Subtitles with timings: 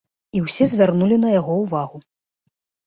[0.37, 2.05] І ўсе звярнулі на яго ўвагу.